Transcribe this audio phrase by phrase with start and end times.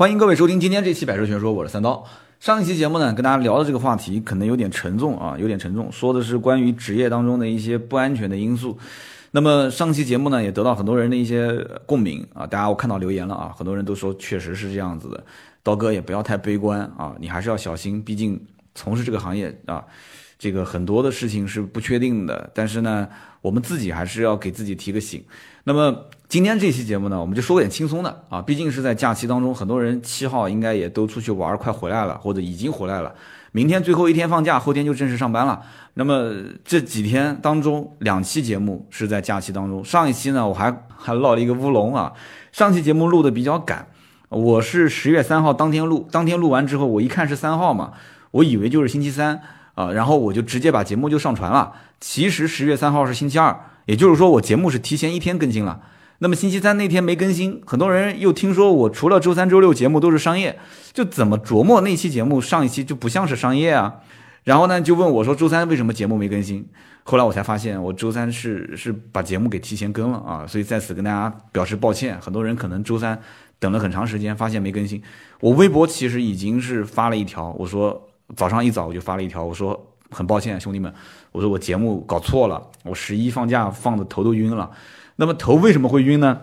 [0.00, 2.02] 欢迎各位收听今天这期《百车全说》，我是三刀。
[2.40, 8.78] 上一期节目呢，跟大家聊的这个话题可能有点沉重啊，有点沉重，说的是关于职业当中的一些不安全的因素。
[9.32, 11.52] 那么上期节目呢，也得到很多人的一些
[11.84, 15.22] 共鸣啊，大家我看到留言了啊，很多人都说确实是这样子的。
[15.62, 18.42] 刀哥也不要太悲观啊，你还是要小心，毕竟
[18.74, 19.84] 从事这个行业啊，
[20.38, 22.50] 这个很多的事情是不确定的。
[22.54, 23.06] 但是呢，
[23.42, 25.22] 我们自己还是要给自己提个醒。
[25.64, 33.14] 那么今天这期节目呢，我们就说点轻松的啊，毕竟是在假期当中，很多人七号应该也都出去玩，快回来了，或者已经回来了。
[33.52, 35.60] 明天最后一天放假，后天就正式上班了。
[35.94, 36.32] 那么
[36.64, 39.84] 这几天当中，两期节目是在假期当中。
[39.84, 42.12] 上一期呢，我还还落了一个乌龙啊，
[42.52, 43.88] 上期节目录的比较赶，
[44.28, 47.92] 我是十月三号当天录，当天录完之后，我一看是三号嘛，
[48.30, 49.40] 我以为就是星期三
[49.74, 51.72] 啊，然后我就直接把节目就上传了。
[51.98, 53.66] 其实十月三号是星期二。
[53.90, 55.80] 也就是说，我节目是提前一天更新了。
[56.18, 60.56] 那么星期三那天没更新，很多人又听说我除了周三、周六节目都是商业，
[60.92, 63.96] 就怎么琢磨那期节目上一期就不像是商业啊？
[64.44, 66.64] 然后呢，就问我说周三为什么节目没更新？
[67.02, 72.16] 后来我才发现，我周三是是把节目给提前更了啊，所以在此跟大家表示抱歉。
[72.20, 73.20] 很多人可能周三
[73.58, 75.02] 等了很长时间，发现没更新。
[75.40, 79.88] 我微博其实已经是发了一条，我说早上一早我就发了一条，我说。
[80.10, 80.92] 很抱歉，兄弟们，
[81.32, 84.70] 我说我节目搞错了，我十一放假放的头都晕了。
[85.16, 86.40] 那么头为什么会晕呢？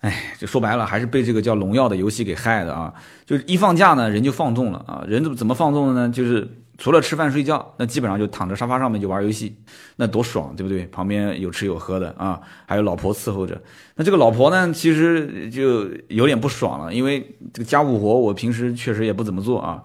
[0.00, 2.94] 哎，就说白了，还是被这个叫荣耀的游戏给害的啊！
[3.26, 5.04] 就是一放假呢，人就放纵了啊！
[5.08, 6.08] 人怎么怎么放纵的呢？
[6.08, 9.56] 就是除了吃饭睡觉，那基本上就躺在沙发上面就玩游戏，
[9.96, 10.86] 那多爽，对不对？
[10.86, 13.60] 旁边有吃有喝的啊，还有老婆伺候着。
[13.96, 19.82] 那这个老婆呢，其实就有点不爽了，因为这个家务活我平时确实也不怎么做啊。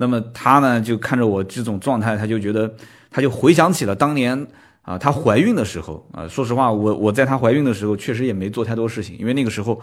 [0.00, 2.72] 那么他呢，就看着我这种状态，他就觉得，
[3.10, 4.46] 他就回想起了当年
[4.82, 6.28] 啊，她怀孕的时候啊。
[6.28, 9.80] 说实话，我我在她怀孕的时候，确实也没做太多事情，因为那个时候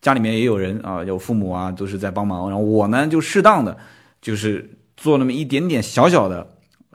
[0.00, 2.48] 家里面也有人啊，有父母啊，都是在帮忙。
[2.48, 3.76] 然后我呢，就适当的
[4.22, 6.46] 就是做那么一点点小小的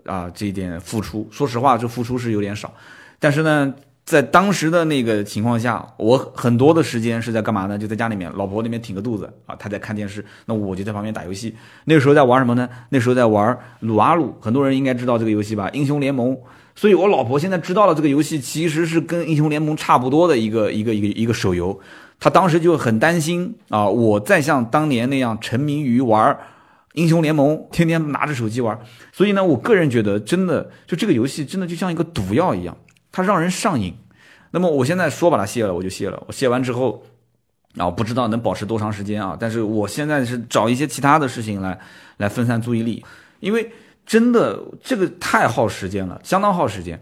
[0.05, 1.27] 啊，这一点付出。
[1.29, 2.73] 说实话，这付出是有点少，
[3.19, 3.73] 但是呢。
[4.05, 7.75] 在当时的那个情况下，我很多的时间是在干嘛呢？
[7.75, 11.55] 就在家里面，老婆那边挺个肚子啊，她在看电视，那我就在旁边打游戏。
[11.85, 12.69] 那时候在玩什么呢？
[12.89, 15.67] 那时候在玩撸啊撸，很多人应该知道这个游戏吧？
[15.73, 16.37] 英雄联盟。
[16.75, 21.79] 所以我老婆现在知道了这个游戏其实是跟英雄联盟差不多的一个一个一个一个手游，
[22.19, 26.37] 她当时就很担心啊，我再像当年那样沉迷于玩
[26.93, 28.79] 英雄联盟，天天拿着手机玩。
[29.11, 32.77] 所以呢，我个人觉得，真的就这个游戏真的就像一个毒药一样。
[33.15, 33.95] 它让人上瘾，
[34.51, 36.21] 那么我现在说把它卸了，我就卸了。
[36.27, 37.01] 我卸完之后，
[37.77, 39.37] 啊，不知道能保持多长时间啊。
[39.39, 41.79] 但是我现在是找一些其他的事情来
[42.17, 43.05] 来分散注意力，
[43.39, 43.71] 因为
[44.05, 47.01] 真的这个太耗时间了，相当耗时间。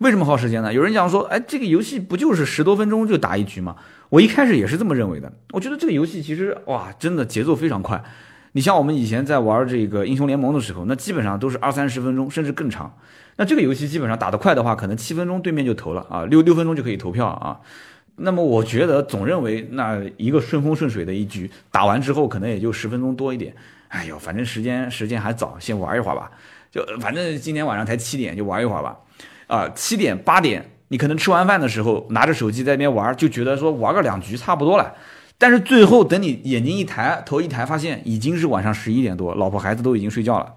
[0.00, 0.70] 为什么耗时间呢？
[0.70, 3.74] 有人讲说，哎，这个游戏不就是十多分钟就打一局吗？
[4.10, 5.32] 我一开始也是这么认为的。
[5.52, 8.04] 我觉得这个游戏其实哇，真的节奏非常快。
[8.52, 12.94] 你像我们以前在玩这个英雄联盟的时候，那基本上都是二三十分钟，甚至更长。
[13.36, 17.60] 那这个游戏基本上打得快的话，可能七分钟对面就投了啊，六六分钟就可以投票啊。
[18.16, 23.52] 那么我觉得总认为那一个顺风顺水的一局打完之后，可能也就十分钟多一点。
[23.88, 26.30] 哎呦，反正时间时间还早，先玩一会儿吧。
[26.70, 28.96] 就反正今天晚上才七点，就玩一会儿吧。
[29.48, 34.94] 啊，七点八点，你可能吃完饭的时候拿着手机在那边玩，就觉得说玩个两局差不多了。
[35.36, 40.54] 但是最后等你眼睛一抬，头一抬，发现已经是晚上十一点多，老婆孩子都已经睡觉了。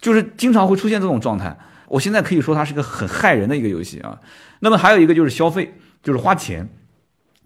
[0.00, 1.56] 就是经常会出现这种状态。
[1.90, 4.20] 我现在可以说它是个很害人的一个游戏啊。
[4.60, 6.68] 那么还有一个就是消费，就是花钱。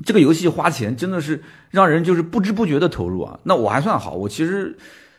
[0.05, 3.38] 这个游戏花钱真的是让人就是不知不觉的投入啊。
[3.44, 4.77] 那我还算好，我其实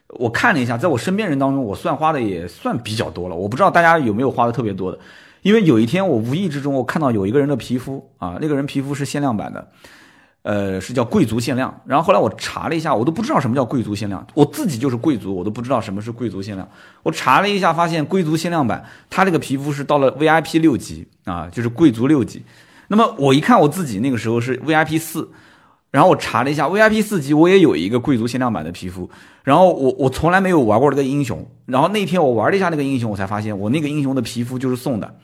[0.10, 3.36] 我看了一下，在我身边人当中，我算花的也算比较多了。
[3.36, 5.00] 我不知道大家有没有花的特别多的，
[5.42, 9.72] 因为有一天我无意之中我看到有一个人的皮肤啊，那个人皮肤是限量版的。
[10.46, 11.76] 呃，是叫贵族限量。
[11.88, 14.24] 然后后来我查了一下，我都不知道什么叫贵族限量。
[14.36, 16.70] 我自己就是贵族，我都不知道什么是贵族限量。
[17.02, 22.44] 我查了一下，发现贵族限量版，它这个皮肤是到了 VIP 六级啊，就是贵族六级。
[22.90, 25.28] 那么我一看我自己那个时候是 VIP 四，
[25.90, 29.10] 然后我查了一下 VIP 四级，我也有一个贵族限量版的皮肤。
[29.42, 31.44] 然后我我从来没有玩过这个英雄。
[31.66, 35.16] 然后那天我玩了一下那个英雄，我才发现我那个英雄的皮肤就是送的，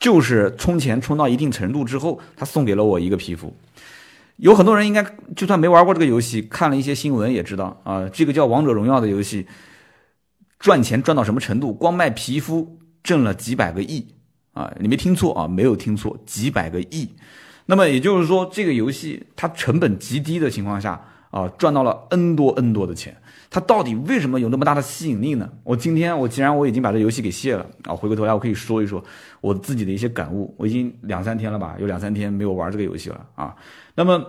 [0.00, 3.54] 就是充钱充到一定程度之后，他送给了我一个皮肤。
[4.42, 5.06] 有很多人应该
[5.36, 9.46] 就算没玩过这个游戏，看了一些新闻也知道啊，这个叫《王者荣耀》的游戏，
[10.58, 11.72] 赚钱赚到什么程度？
[11.72, 14.04] 光卖皮肤挣了几百个亿
[14.52, 14.74] 啊！
[14.80, 17.08] 你没听错啊，没有听错，几百个亿。
[17.66, 21.00] 那么也就是说，这个游戏它成本极低的情况下
[21.30, 23.16] 啊，赚到了 N 多 N 多的钱。
[23.54, 25.46] 它到底为什么有那么大的吸引力呢？
[25.62, 29.04] 我今天我既然我已经把这游戏给卸了啊，回过头来我可以说一说
[29.42, 30.54] 我自己的一些感悟。
[30.56, 33.54] 我已经两三天了吧，有两三天没有玩这个游戏了啊。
[33.94, 34.24] 那么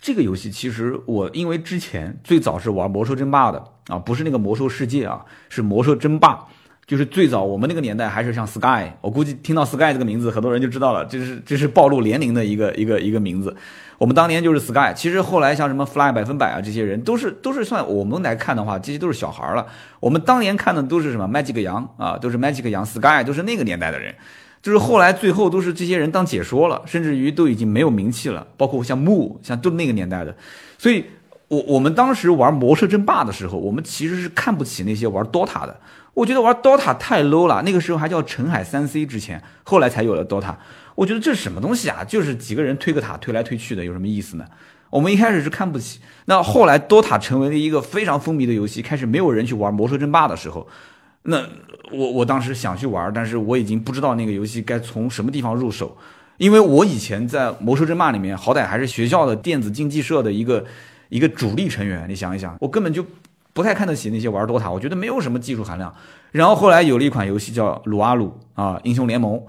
[0.00, 6.46] 这个游戏其实我因为之前最早是玩魔兽争霸的啊，不是那个魔兽世界啊，是魔兽争霸。
[6.92, 13.56] 就是最早我们那个年代还是像 Sky，我估计听到 Sky 这个名字，很多人就知道了，这是这是暴露年龄的一个一个一个名字。
[13.96, 19.66] 我们当年就是 Sky，其实后来像什么 Fly 百分百啊，这些人都是都是算我们来看的话，这些都是小孩了。
[20.00, 24.14] 我们当年看的都是什么 Magic 羊啊，都是 Magic 羊 Sky，都是那个年代的人。
[24.60, 30.36] 就是后来最后都是这些人当解说了，甚至于都已经没有名气了，包括像木，像都那个年代的。
[30.76, 31.06] 所以，
[31.48, 35.80] 我我们当时玩魔兽争霸的时候，我们其实是看不起那些玩 DOTA 的。
[36.14, 40.54] 我觉得玩 DOTA 太 low 了，那个时候还叫澄海三 C 之前，后来才有了 DOTA。
[40.94, 42.04] 我觉得这是什么东西啊？
[42.04, 44.44] 就是几个人推个塔推来推去的，有什么意思呢？
[44.90, 50.66] 我们一开始是看不起，那后来 DOTA 成为了一个非常风靡的游戏，开始没有人去玩魔兽争霸的时候，
[51.22, 51.46] 那。
[51.90, 55.94] 我我当时想去玩，但是我已经不知道那个游戏该从什么地方入手，
[56.38, 60.64] 因为我以前在魔兽争霸里面，好歹还是学校的电子竞技社的一个
[61.10, 62.08] 一个主力成员。
[62.08, 63.04] 你想一想，我根本就
[63.52, 65.94] 不太看得起那些玩 DOTA，我觉得没有什么技术含量。
[66.30, 69.42] 然后后来有了一款游戏叫撸啊撸啊英雄联盟，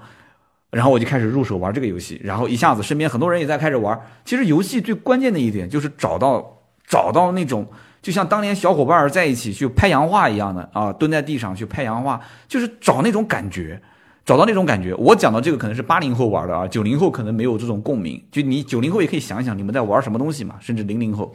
[0.70, 3.98] 然后我就开始入手玩这个游戏，然后一下子身边很多人也在开始玩。
[4.24, 7.66] 其实游戏最关键的一点就是找到找到那种。
[8.02, 13.80] 就像当年小伙伴在一起去拍洋画一样的啊，蹲在地上去拍洋画，就是找那种感觉，
[14.26, 14.94] 找到那种感觉。
[14.96, 18.22] 我讲的这个可能是八零后玩的啊，九零后可能没有这种共鸣。
[18.30, 21.32] 就你九零后也可以想一想你们在玩什么东西嘛，甚至零零后，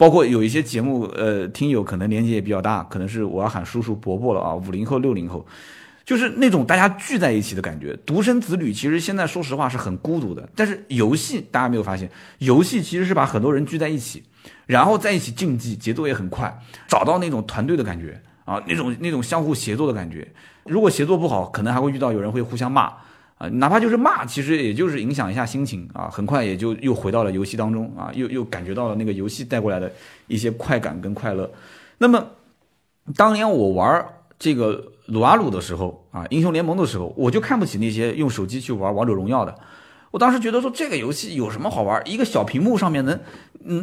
[0.00, 5.46] 包括有一些节目，呃，听友可能年纪也比较大，可能是我要喊叔叔伯伯了啊，五零后、六零后，
[6.06, 7.94] 就是那种大家聚在一起的感觉。
[8.06, 14.22] 独生子女其实现在说实话是很孤独的，但是游戏大家没有发现，游戏其实是把很多人聚在一起。
[14.64, 16.58] 然后在一起竞技，节奏也很快，
[16.88, 20.26] 找到那种团队的感觉啊，那种那种相互协作的感觉。
[20.64, 22.90] 如果协作不好，可能还会遇到有人会互相骂
[23.40, 29.90] 啊，哪怕就是骂，其实也就是影响一下心情啊，很快也就又回到了游戏当中啊，又又感觉到了那个游戏带过来的
[30.26, 31.50] 一些快感跟快乐。
[31.96, 32.22] 那么，
[33.16, 34.04] 当年我玩
[34.38, 39.58] 这个撸啊撸的时候啊，英雄联盟的时候，我就看不起那些用手机去玩王者荣耀的。
[40.10, 42.02] 我当时觉得说这个游戏有什么好玩？
[42.04, 43.18] 一个小屏幕上面能，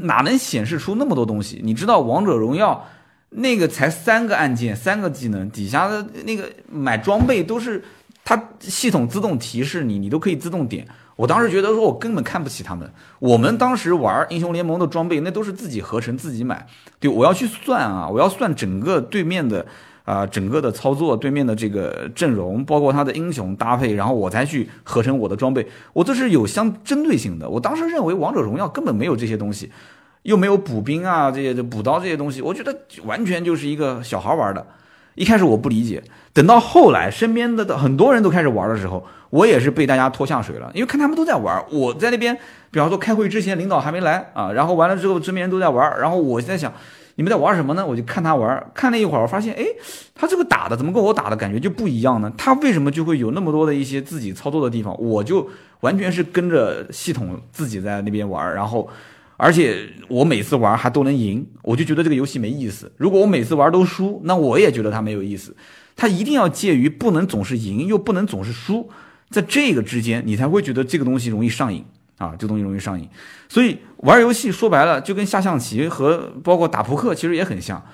[0.05, 1.59] 哪能显示出那么多东西？
[1.63, 2.85] 你知道王者荣耀
[3.29, 7.83] 那个才三个按键，三个技能，底下的那个买装备都是
[8.27, 10.85] 它系统自动提示你，你都可以自动点。
[11.15, 12.91] 我当时觉得说我根本看不起他们。
[13.19, 16.67] 我们当时玩英雄联盟的装备，那都是自己合成自己买。
[16.99, 19.65] 对，我要去算啊，我要算整个对面的。
[20.03, 27.49] 啊，整个的操作，对面的这个阵容，包括他的英雄搭配，然后我才去合成我的装备，我这是有相针对性的。
[27.49, 29.69] 我当时认为王者荣耀根本没有这些东西，
[30.21, 34.65] 又没有补兵啊，这些补刀这些东西，我觉得完全就是一个小孩玩的。
[35.17, 42.37] 一开始我不理解，等到后来身边的很多人都开始玩的时候，我也是被大家拖下水了，因为看他们都在玩，我在那边，
[42.71, 46.71] 比方说开会之前领导还没来啊，然后完了之后身边人都在玩，然后我在想。
[47.19, 47.83] 你们在玩什么呢？
[47.83, 49.65] 我就看他玩，看了一会儿，我发现，哎，
[50.13, 52.31] 他这个打的怎么跟我打的感觉就不一样呢？
[52.37, 54.95] 他为什么就会有那么多的一些自己操作的地方？
[55.01, 55.49] 我就
[55.79, 58.87] 完全是跟着系统自己在那边玩，然后，
[59.37, 62.91] 而且我每次玩还都能赢，我就觉得这个游戏没意思。
[62.97, 65.55] 如果我每次玩都输，那我也觉得它没有意思。
[65.95, 68.89] 它一定要介于不能总是赢，又不能总是输，
[69.29, 71.85] 在这个之间，你才会觉得这个东西容易上瘾。
[72.17, 73.07] 啊，这东西容易上瘾，
[73.47, 77.85] 所以玩游戏说白了就跟下象棋和包括打扑克其实也很像，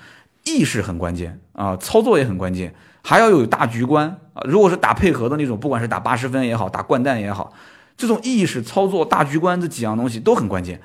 [0.44, 4.40] 意识很关键啊，操作也很关键，还要有大局观啊。
[4.48, 7.52] 如果是打配合的那种，不管是打八十分也好，打掼蛋也好，
[7.98, 10.80] 这种意识、操作、大局观这几样东西都很关键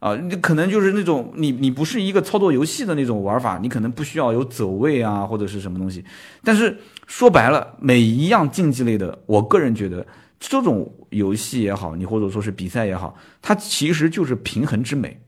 [0.00, 0.16] 啊。
[0.16, 6.04] 你可能就是那种你你不是一个操作游戏的那种玩法，你可能不需要有走位啊或者是什么东西。
[6.42, 6.76] 但是
[7.06, 10.04] 说白了，每一样竞技类的，我个人觉得。
[10.42, 15.20] 这种游戏也好，你或者说是比赛也好，它其实就是平衡之美，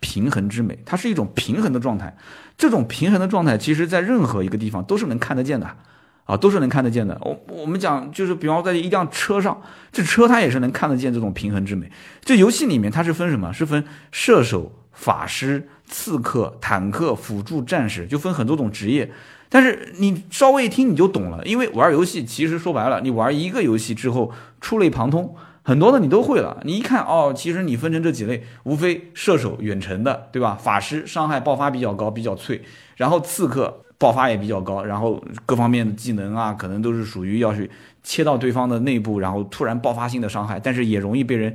[0.00, 2.16] 平衡之美，它是一种平衡的状态。
[2.58, 5.76] 这种平衡的状态，其实在任何一个地方都是能看得见的，
[6.26, 7.16] 啊，都是能看得见的。
[7.22, 9.58] 我我们讲，就是比方在一辆车上，
[9.90, 11.90] 这车它也是能看得见这种平衡之美。
[12.22, 13.52] 这游戏里面它是分什么？
[13.52, 19.10] 是分射手、法师、刺客、坦克、辅助战士，就分很多种职业。
[19.48, 26.60] 但是你稍微一听你就懂了，因为玩游戏其实说白了，你玩一个游戏之后触类旁通，很多的你都会了。
[26.64, 30.58] 你一看哦，其实你分成这几类，无非射手远程的，对吧？
[30.60, 32.60] 法师伤害爆发比较高，比较脆，
[32.96, 37.70] 然后刺客爆发也比较高，然后各方面的技能啊，可能都是属于要去
[38.02, 41.54] 切到对方的内部，然后突然爆发性的伤害，但是也容易被人。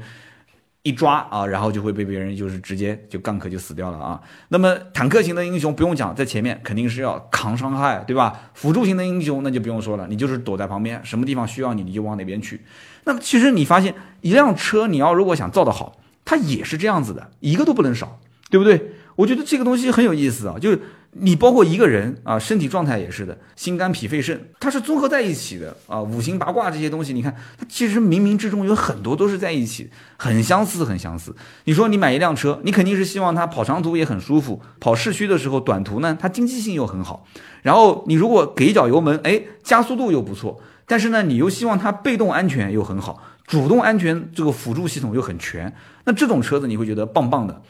[0.83, 4.19] 一抓啊，然后就会被别人就是直接就 gank 就死掉了啊。
[4.48, 8.50] 那么坦克型的英雄不用讲，在前面肯定是要扛伤害，对吧？
[8.55, 12.60] 辅助型的英雄那就不用说了，你就是躲在旁边，什么地方需要你你就往哪边去。
[13.03, 18.19] 那么其实你发现一辆车你要如果想造得好，它也是这样子的，一个都不能少，
[18.50, 18.93] 对不对？
[19.17, 20.75] 我觉得这个东西很有意思啊，就
[21.13, 26.01] 你包括一个人啊，身体状态也是的，心肝脾肺肾，它是综合在一起的啊。
[26.01, 31.36] 五行八卦这些东西，你看它其实冥冥之中有很多都是在一起，很相似，很相似。
[31.65, 37.25] 你说你买一辆车，你肯定是希望它跑长途也很舒服，跑市区的时候，短途呢它经济性又很好。
[37.62, 45.75] 然后你如果给一脚油门，哎，加速度又不错，但是呢，你又希望它被动安全又很好，主动安全这个辅助系统又很全，
[46.06, 47.62] 那这种车子你会觉得棒棒的，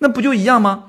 [0.00, 0.84] 那不就一样吗？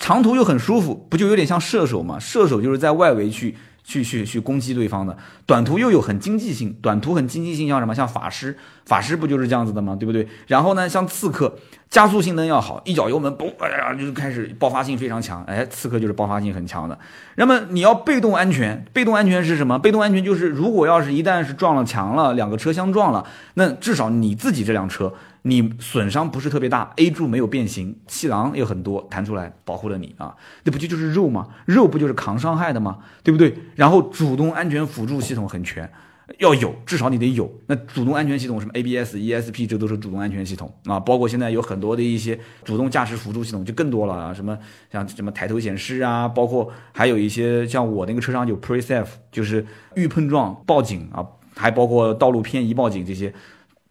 [0.00, 2.18] 长途又很舒服，不就有点像射手吗？
[2.18, 3.54] 射手就是在外围去
[3.84, 5.16] 去去去攻击对方的。
[5.46, 7.94] 短途又有很经济性，短途很经济性，像什么？
[7.94, 9.94] 像法师，法师不就是这样子的吗？
[9.94, 10.26] 对不对？
[10.46, 11.54] 然后呢，像刺客，
[11.90, 15.44] 加速性能要好，一脚油门，嘣，哎呀，就开始爆发性非常强。
[15.44, 16.98] 哎，刺客就是爆发性很强的。
[17.36, 19.78] 那么你要被动安全，被动安全是什么？
[19.78, 25.12] 被动安全就是如果要是一旦是撞了墙了，两个车相撞了，那至少你自己这辆车。
[25.42, 31.48] 你损伤不是特别大，A 柱没有变形，气囊也很多，弹出来保护了你啊，那不就就是肉吗？
[31.64, 32.98] 肉不就是扛伤害的吗？
[33.22, 33.54] 对不对？
[33.74, 35.90] 然后主动安全辅助系统很全，
[36.38, 37.50] 要有，至少你得有。
[37.68, 41.00] 那主动安全系统什么 ABS、ESP，这都是主动安全系统啊。
[41.00, 44.58] 包括现在有很多的一些主动驾驶辅助系统就更多了啊，什么
[44.92, 53.32] 像什么抬头显示啊，包括还有一些像我那个车上有 PreSafe，就是预碰撞报警啊，还包括道路偏移报警这些。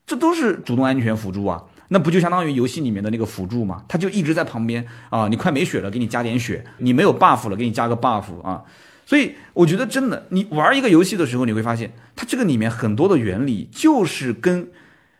[0.09, 3.83] 这都是主动安全辅助啊，那不就相当于游戏里面的那个辅助吗？
[3.87, 8.63] 它就一直在旁边啊，你快没血了，给你加点血；你没有 buff 了，给你加个 buff 啊。
[9.05, 14.71] 所以我觉得真的，你玩一个游戏的时候，你会发现它这个里面很多的原理就是跟，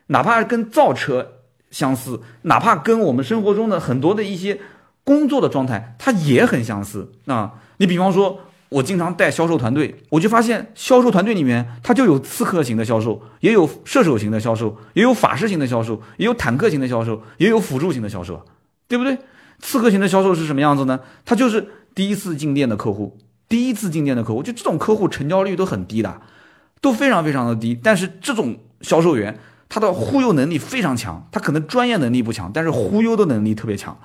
[0.08, 1.34] 哪怕跟造车
[1.70, 4.58] 相似，哪怕跟我们生活中的很多的一些
[5.04, 7.52] 工作的状态，它也很相似啊。
[7.76, 8.40] 你比方说。
[8.70, 18.44] 我经常带销售团队，我就发现销售团队里面，他就有刺客型的销售，也有射手型的销售，也有法师型的销售，也有坦克型的销售，也有辅助型的销售，
[18.86, 19.18] 对不对？
[19.58, 21.00] 刺客型的销售是什么样子呢？
[21.24, 26.20] 他就是第一次进店的客户，第一次进店的客户，就这种客户成交率都很低的，
[26.80, 27.78] 都非常非常的低。
[27.82, 33.98] 但是这种销售员，他的忽悠能力非常强，他可能专业能力不强，但是忽悠的能力特别强。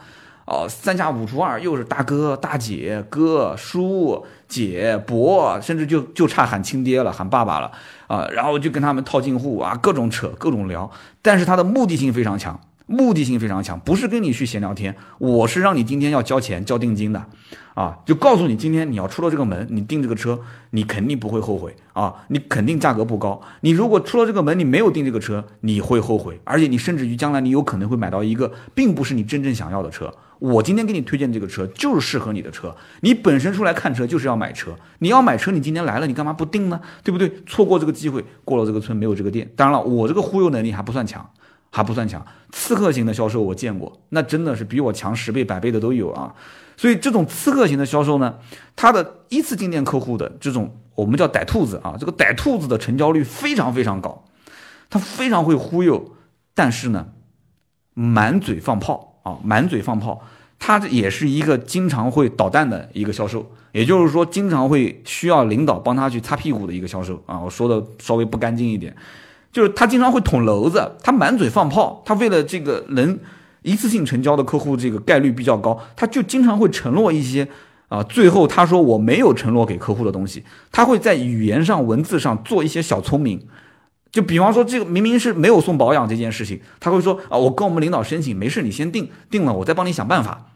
[0.45, 7.71] 哦，三下五除二，又是大哥、大姐、哥、叔、姐、伯，甚至就就差喊亲爹了，喊爸爸了
[8.05, 8.27] 啊！
[8.31, 10.89] 然后就跟他们套近乎啊，各种扯，各种聊。
[11.23, 17.25] 但是他的目的性非常强，目的性非常强，不是跟你去闲聊天，我是让你今天要交钱、交定金的。
[17.73, 22.13] 啊，就告诉你，今天你要出了这个门，你订这个车，你肯定不会后悔啊！
[22.29, 23.41] 你肯定价格不高。
[23.61, 30.13] 你如果出了这个门，你没有订这个车，你会后悔，而且你甚至于将来你有可能会买到一个并不是你真正想要的车。
[30.39, 32.75] 我今天给你推荐这个车，就是适合你的车。
[33.01, 36.79] 你本身出来看车就是要买车，你要买车，你今天来了，你干嘛不定呢？
[37.03, 37.31] 对不对？
[37.45, 39.49] 错过这个机会，过了这个村没有这个店。
[39.55, 41.29] 当然了，我这个忽悠能力还不算强，
[41.71, 42.25] 还不算强。
[42.51, 46.33] 刺客型的销售我见过，那真的是比我强十倍、百倍的都有啊。
[46.77, 48.35] 所以这种刺客型的销售呢，
[48.75, 54.25] 他的一次进店客户的这种我们叫逮兔子啊，这个逮兔子的成交率非常非常高，
[54.89, 56.15] 他非常会忽悠，
[56.53, 57.07] 但是呢，
[57.93, 60.21] 满嘴放炮啊，满嘴放炮，
[60.57, 67.21] 他也是一个经常会捣蛋的一个销售，也就是说经常会需要领导帮他去擦屁股的一个销售。
[67.25, 68.95] 啊，我说的稍微不干净一点，
[69.51, 73.19] 就是他经常会捅娄子，他满嘴放炮，他为了这个能。
[73.67, 77.47] 一次性成交的客户这个概率比较高，他就经常会承诺一些，
[77.87, 83.41] 啊，最后他说我没有承诺给客户的东西，他会在语言上、文字上做一些小聪明，
[84.15, 90.51] 就比方说这个明明是没有送保养这件事情，他会说啊，我跟我们领导申请，没事，你先定，定了我再帮你想办法。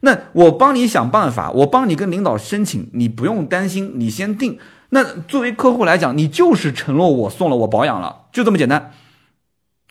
[0.00, 4.58] 那我帮你想办法，我帮你跟领导申请，你不用担心，你先定。
[4.88, 8.90] 那作为客户来讲，你就是承诺我送了我保养了，就这么简单。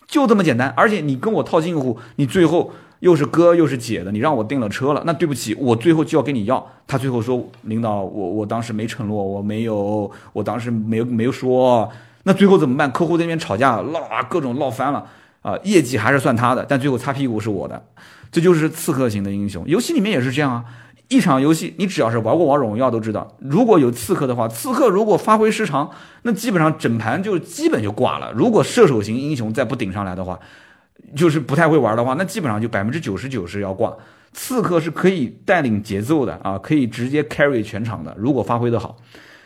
[0.06, 6.64] 就这么简单，而且你跟我套近乎，你最后又是哥又是姐的，你让我订了车了，那对不起，我最后就要跟你要。
[6.86, 11.90] 他最后说，领导，我我当时没承诺，我没有，我当时没没有说，
[12.24, 12.90] 那最后怎么办？
[12.90, 15.06] 客户那边吵架闹啊，各种闹翻了
[15.42, 17.82] 啊，业绩还是算他的，但最后擦屁股是我的，
[18.32, 19.62] 这就是刺客型的英雄。
[19.66, 20.64] 游戏里面也是这样啊。
[21.08, 25.90] 一场游戏，你只要是玩过王者荣耀都知道，如果有刺客的话，刺客如果发挥失常，
[26.22, 28.32] 那基本上整盘就基本就挂了。
[28.32, 30.40] 如果射手型英雄再不顶上来的话，
[31.14, 33.94] 就是不太会玩的话，那基本上就百分之九十九是要挂。
[34.32, 38.96] 刺客是可以带领节奏的啊，可以直接 carry 全场的，如果发挥的好。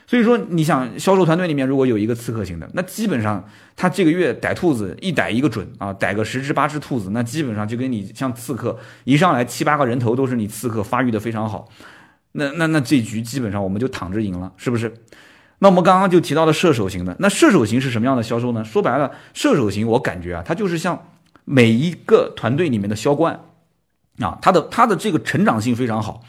[0.08, 3.46] 所以说，你想销售团队里面如果有一个刺客型的，那基本上
[3.76, 11.68] 他这个月逮兔子一逮一个准啊，逮个十只八只兔子，那基本上就跟你像刺客一上来七八个人头都是你刺客发育的非常好，
[12.32, 14.94] 那那那这局基本上我们就躺着赢了，是不是？
[15.58, 18.64] 那我们刚刚就提到了射手型的，那射手型是什么样的销售呢？
[18.64, 21.06] 说白了，射手型我感觉啊，它就是像
[21.44, 23.38] 每一个团队里面的销冠
[24.20, 26.22] 啊，他的他的这个成长性非常好，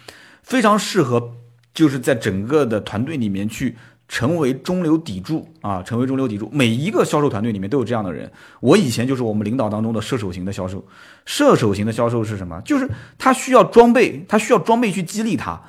[0.44, 1.36] 非常适合
[1.80, 3.76] 就是在整个的团队里面去。
[4.12, 5.84] 成为中流砥柱啊！
[5.84, 8.28] 成为中流砥柱，每一个销售团队里面都有这样的人。
[8.60, 10.84] 我以前就是我们领导当中的射手型的销售。
[11.28, 12.60] 射手型的销售是什么？
[12.66, 15.62] 就是他需要装备，他需要装备去激励他。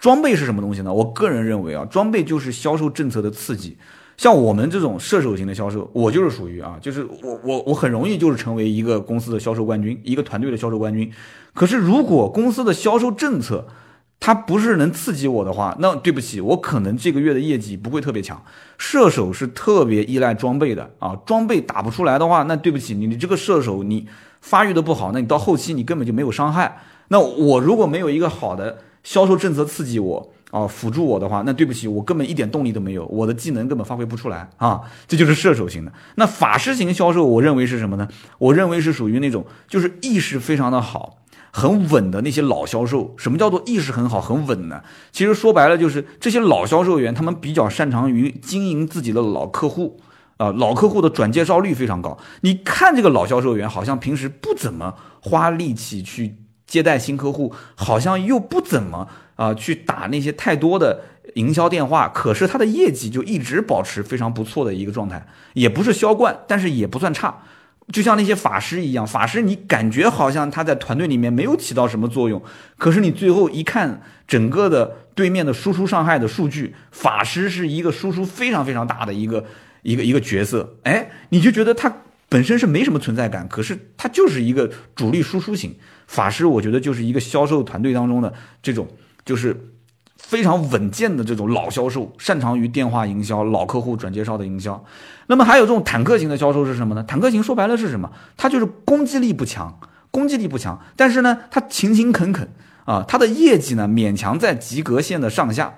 [0.00, 0.92] 装备是什么东西呢？
[0.92, 3.76] 我个人认为啊，装备就是销售政策的刺激。
[4.16, 11.08] 像我们这种射手型的销售，我就是属于啊，就是我我我很容易就是成为一个公司的销售冠军，一个团队的销售冠军。
[11.54, 13.64] 可是如果公司的销售政策，
[14.26, 18.42] 它不是能刺激我的话，那对不起，我可能这个月的业绩不会特别强。
[18.78, 24.08] 射手是特别依赖装备的啊，装备打不出来的话，那对不起，你你这个射手你
[24.40, 26.80] 发育的不好，那你到后期你根本就没有伤害。
[27.08, 34.80] 那我如果没有一个好的销售政策刺激我啊，辅助我的话，那对不起，我根本一点动力都没有，我的技能根本发挥不出来啊。
[35.06, 35.92] 这就是射手型的。
[36.14, 38.08] 那法师型销售，我认为是什么呢？
[38.38, 41.18] 我认为是属于那种就是意识非常的好。
[41.56, 44.82] 很稳的那些老销售，什么叫做意识很好、很稳呢？
[45.12, 50.00] 其实说白了就是这些老销售员，他们比较擅长于经营自己的老客户，
[50.36, 52.18] 啊，老客户的转介绍率非常高。
[52.40, 59.06] 你看这个老销售员，好像平时不怎么花力气去接待新客户，好像又不怎么
[59.36, 61.02] 啊去打那些太多的
[61.36, 67.42] 营销电话，可是他的业绩就一直保持非常不错的一个状态，也不是销冠，但是也不算差。
[67.92, 72.42] 就像那些法师一样，法师你感觉好像他在团队里面没有起到什么作用，
[72.78, 79.44] 可是你最后一看整个的对面的输出伤害的数据，法师是一个输出非常非常大的一个
[79.82, 81.94] 一个一个角色，哎，你就觉得他
[82.28, 85.76] 本身是没什么存在感，可是他就是一个主力输出型
[86.06, 88.88] 法师，我觉得就是一个销售团队当中的这种
[89.24, 89.70] 就是。
[90.26, 94.82] 非常稳健的这种老销售，擅长于电话营销、老客户转介绍的营销。
[95.26, 97.04] 那么还有这种坦克型的销售是什么呢？
[97.06, 98.10] 坦克型说白了是什么？
[98.36, 99.78] 他就是攻击力不强，
[100.10, 102.48] 攻击力不强，但是呢，他勤勤恳恳
[102.86, 105.74] 啊，他的业绩呢勉强在及格线的上下，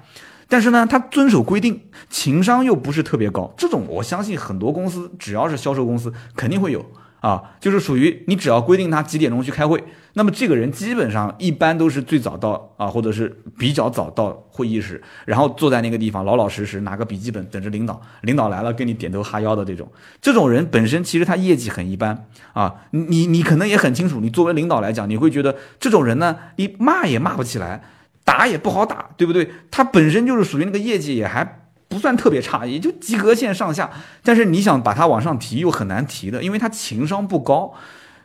[0.48, 3.52] 但是呢，他遵守规定，情商又不是特别高。
[3.58, 6.86] 这种我相信很多公司只要是销售公司肯定会有。
[7.20, 27.82] 啊，就是属于你只要规定他几点钟去开会，那么这个人基本上一般都是最早到啊，或者是比较早到会议室，然后坐在那个地方老老实实拿个笔记本等着领导，领导来了跟你点头哈腰的这种，这种人本身其实他业绩很一般啊，你你可能也很清楚，你作为领导来讲，你会觉得这种人呢，你骂也骂不起来，
[28.24, 29.50] 打也不好打，对不对？
[29.70, 31.62] 他本身就是属于那个业绩也还。
[31.88, 33.90] 不算特别差，也就及格线上下。
[34.22, 37.72] 但是你想把他往上提，又很难提的，因为他情商不高，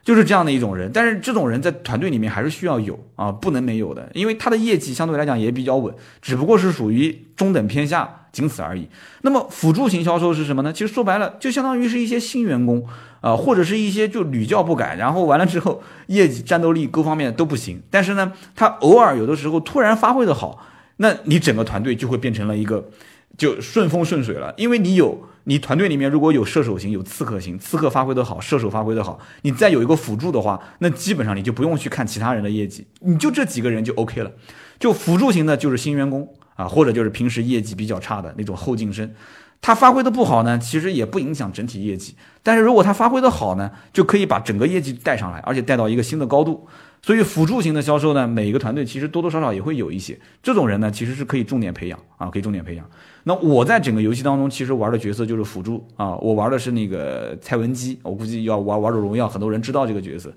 [0.04, 0.91] 就是这样的一种人。
[0.93, 8.88] 但是这种人在团队里面还是需要有啊，不能没有的，因为他的业绩相对来讲也比较稳，只不过是属于中等偏下，仅此而已。
[9.21, 10.74] 那么辅助型销售是什么呢？
[10.74, 12.84] 其实说白了，就相当于是一些新员工
[13.21, 17.82] 啊，或者是一些就屡教不改，然后完了之后业绩、战斗力各方面都不行。
[17.91, 20.65] 但是呢，他偶尔有的时候突然发挥的好，
[20.97, 22.89] 那你整个团队就会变成了一个。
[23.38, 34.32] 就顺风顺水了，因为你有你团队里面如果有射手型，有刺客型，刺客发挥的好，射手发挥的好，你再有一个辅助的话，那基本上你就不用去看其他人的业绩，你就这几个人就 OK 了。
[34.80, 39.13] 就辅助型的，就是新员工啊，或者就是平时业绩比较差的那种后进生，
[39.62, 46.67] 他发挥的不好呢，其实也不影响整体业绩，但是如果他发挥的好呢，就可以把整个业绩带上来，而且带到一个新的高度。
[47.04, 52.88] 所以辅助型的销售呢，每个团队其实多多少少也会有一些这种人呢，其实是可以重点培养啊，可以重点培养。
[53.24, 60.32] 那我在整个游戏当中，其实玩的角色就是辅助啊，我玩的是那个蔡文姬，我估计要玩王者荣耀，很多人知道这个角色，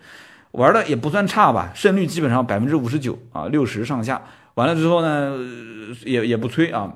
[0.52, 4.22] 玩的也不算差吧，胜率基本上百分之五十九啊，六十上下。
[4.54, 5.36] 完了之后呢，
[6.06, 6.94] 也也不催啊，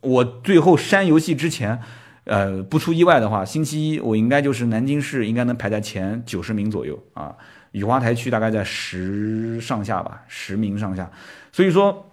[0.00, 1.78] 我最后删游戏之前，
[2.24, 7.34] 呃，不出意外的话，星期一我应该就是南京市应该能排在前九十名左右啊。
[7.72, 11.10] 雨花台区大概在十上下吧，十名上下。
[11.52, 12.10] 所以说，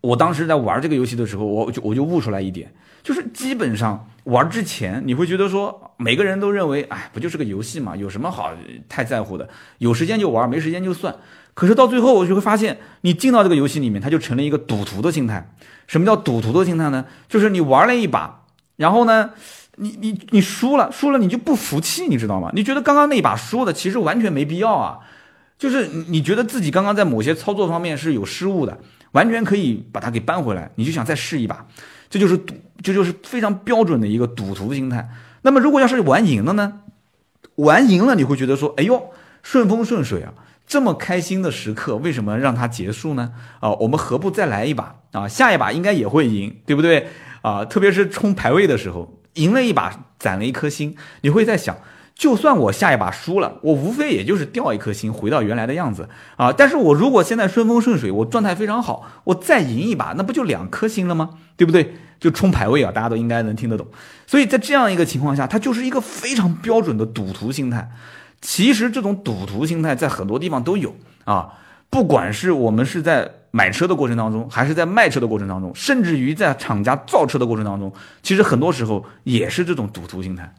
[0.00, 8.52] 我当时在玩这个游戏的时候，我就我就悟出来一点，就是基本上玩之前，你会觉得说，每个人都认为，哎，不就是个游戏嘛，有什么好
[8.88, 9.48] 太在乎的？
[9.78, 11.14] 有时间就玩，没时间就算。
[11.54, 15.52] 可是到最后，我就会发现，你进到这个游戏里面，它就成了一个赌徒的心态。
[15.86, 17.04] 什么叫赌徒的心态呢？
[17.28, 18.44] 就是你玩了一把，
[18.76, 19.30] 然后呢？
[19.76, 22.50] 你你你输了，输了你就不服气，你知道吗？
[22.54, 24.98] 你觉得刚刚那把输的其实完全没必要啊，
[25.58, 28.78] 就是你觉得自己刚刚在某些操作方面是有失误的，
[29.12, 31.66] 完全可以把它给扳回来，你就想再试一把，
[32.10, 35.08] 这就是赌，这就是非常标准的一个赌徒心态。
[35.40, 36.80] 那么如果要是玩赢了呢？
[37.56, 39.10] 玩赢了你会觉得说，哎呦，
[39.42, 40.34] 顺风顺水啊，
[40.66, 43.32] 这么开心的时刻，为什么让它结束呢？
[43.60, 45.26] 啊，我们何不再来一把啊？
[45.26, 47.08] 下一把应该也会赢，对不对？
[47.40, 49.18] 啊，特别是冲排位的时候。
[49.34, 51.76] 赢了一把，攒了一颗心，你会在想，
[52.14, 56.52] 就算我下一把输了，我无非也就是掉一颗星，回到原来的样子啊。
[56.52, 61.30] 但是我如果现在顺风顺水，我状态非常好，我再赢一把，那不就两颗星了吗？
[61.56, 61.94] 对不对？
[62.20, 63.86] 就冲排位啊，大家都应该能听得懂。
[64.28, 67.90] 所以在这样一个情况下，它就是一个非常标准的赌徒心态。
[68.40, 71.54] 其实这种赌徒心态在很多地方都有啊，
[71.90, 80.52] 不管是我们是在买车的过程当中，还是在卖车的过程当中，甚至于在厂家造车的过程当中，其实很多时候也是这种赌徒心态。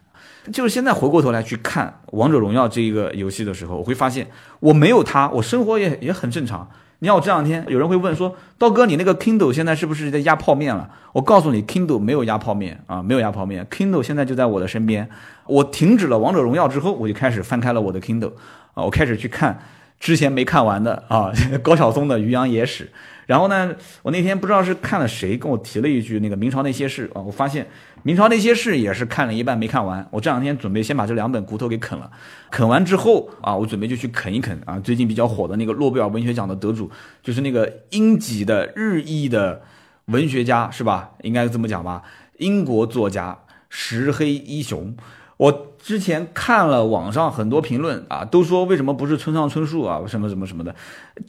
[0.51, 4.27] 就是现在回过头来去看《王者荣耀》这一个游戏的时候，我会发现
[4.59, 6.69] 我没有它，我生活也也很正常。
[6.99, 10.89] 你看我这两天有人会问说，刀哥你那个 Kindle 现在是不是在压泡面了？
[11.13, 15.09] 我告诉你，Kindle 没有压泡面啊，没有压泡面，Kindle 现在就在我的身边。
[15.47, 18.33] 我停止了《王者荣耀》之后，我就开始翻开了我的 Kindle
[18.73, 19.59] 啊，我开始去看
[20.03, 21.31] 之前没看完的啊
[21.63, 22.83] 高晓松的《渔阳野史》。
[23.25, 27.65] 然后呢，我那天不知道是看了谁跟我提了一句那个明朝那些事啊，我发现
[28.03, 30.05] 明朝那些事也是看了一半没看完。
[30.11, 32.11] 我这两天准备先把这两本骨头给啃了，
[32.51, 39.61] 啃完之后啊，我准备就去啃一啃啊，最近比较火的那个诺贝尔文学奖的得主，就是那个英籍的日裔的
[40.07, 41.11] 文学家是吧？
[41.21, 42.03] 应该这么讲吧？
[42.39, 43.39] 英国作家
[43.69, 44.93] 石黑一雄。
[45.37, 50.73] 我之前看了网上很多评论啊，都说为什么不是村上春树啊，什么什么什么的，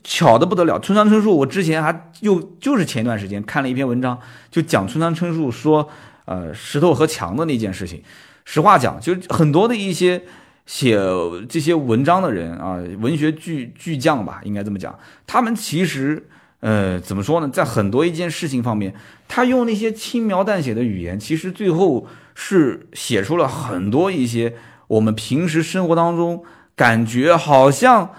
[0.04, 0.78] 巧的不得了。
[0.78, 4.18] 村上春树，我之前还又就是前一段时间看了一篇文章，
[4.50, 5.88] 就讲村上春树说，
[6.26, 8.02] 呃，石头和墙的那件事情。
[8.44, 10.22] 实话讲，就很多的一些
[10.66, 11.00] 写
[11.48, 16.28] 这些文章的人啊，文学巨巨匠吧，应该这么讲，他们其实，
[16.60, 18.94] 呃，怎么说呢，在很多一件事情方面，
[19.26, 22.06] 他用那些轻描淡写的语言，其实最后。
[22.34, 24.54] 是写出了很多一些
[24.88, 26.44] 我们平时生活当中
[26.76, 28.10] 感觉好像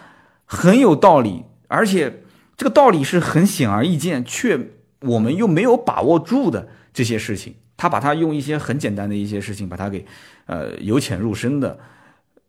[0.46, 2.24] 很有道理，而且
[2.56, 7.56] 这个道理是很显而易见，却我们又没有把握住的这些事情。
[7.78, 10.06] 他把它用一些很简单的一些事情，把它给
[10.46, 11.78] 呃由浅入深的，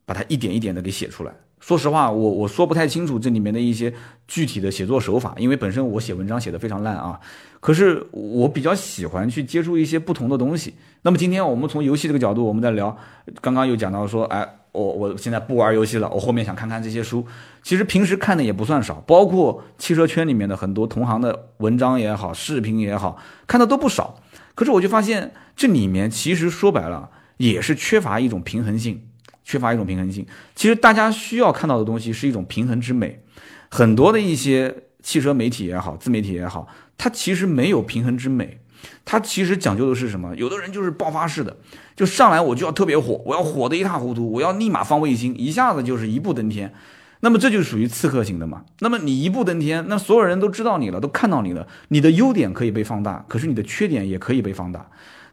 [0.04, 1.32] 把它一点一点的给写出来。
[1.60, 3.92] 说实话，我我说不太清楚这里面的一些
[4.28, 7.18] 具体的写作手法，因为本身我写文章写的非常烂啊。
[7.60, 10.74] 可是我比较喜欢去接触一些不同的东西。
[11.02, 12.96] 那么今天我们从游戏这个角度，我们在聊，
[13.40, 17.26] 刚刚又讲到说，哎，我我现在不玩游戏了，我后面想看看这些书。
[17.62, 24.20] 其实平时看的也不算少，包括汽车圈里面的很多同行的文章也好，视频也好，看的都不少。
[24.54, 29.05] 可是我就发现这里面其实说白了也是缺乏一种平衡性。
[29.46, 33.22] 缺乏一种平衡性，其实大家需要看到的东西是一种平衡之美。
[33.70, 36.66] 很多的一些汽车媒体也好，自媒体也好，
[36.98, 38.58] 它其实没有平衡之美。
[39.04, 40.34] 它其实讲究的是什么？
[40.34, 41.56] 有的人就是爆发式的，
[41.94, 46.74] 就上来我就要特别火，我要火得一塌糊涂，我要立马放卫星，一下子就是一步登天。
[47.20, 48.64] 那么这就属于刺客型的嘛？
[48.80, 54.88] 那么你一步登天，那所有人都知道你了，都看到你了，你的优点可以被放大，可是你的缺点也可以被放大。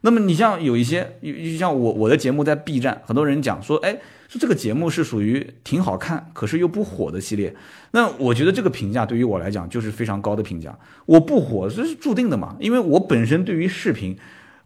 [0.06, 3.94] 那么你像有一些，就像我我的节目在 B 站，很多人讲说，哎，
[4.28, 7.56] 说这个节目是属于挺好看，可是又不火的系列。
[7.92, 10.78] 那我觉得这个评价对于我来讲就是非常高的评价。
[11.06, 14.14] 我不火这是注定的嘛，因为我本身对于视频，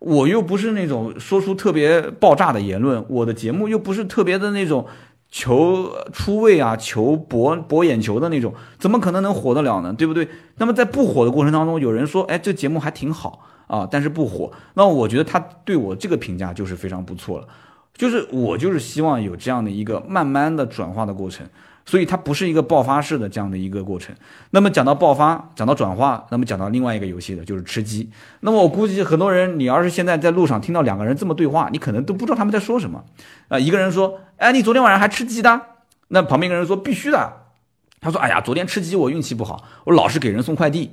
[0.01, 4.87] 我又不是那种说出特别爆炸的言论，我的节目又不是特别的那种
[5.31, 9.94] 求出位啊，求博博眼球的那种，怎么可能能火得了呢？
[9.96, 10.27] 对不对？
[10.57, 13.46] 那么在不火的过程当中，有人说，哎，这节目还挺好。
[13.68, 17.46] 啊，但是不火，那我觉得他对我这个评价就是非常不错了，
[17.94, 21.46] 就是我就是希望有这样的一个慢慢的转化的过程，
[21.87, 24.14] 所以它不是一个爆发式的这样的一个过程。
[24.50, 28.11] 那么讲到爆发，讲到转化，那么讲到另外一个游戏的就是吃鸡。
[28.40, 33.04] 那么我估计很多人，你要是现在在路上听到两个人这么对话，你可能都不知道他们在说什么。
[33.48, 35.61] 啊，一个人说，哎，你昨天晚上还吃鸡的？
[36.09, 37.33] 那旁边一个人说，必须的。
[38.00, 40.92] 他说，哎呀，昨天吃鸡我运气不好，我老是给人送快递。